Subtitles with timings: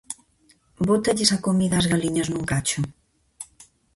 [0.87, 2.81] Bótalles a comida ás galiñas nun cacho.